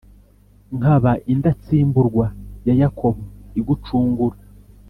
[0.77, 2.25] nkaba indatsimburwa
[2.67, 3.21] ya yakobo
[3.59, 4.37] igucungura.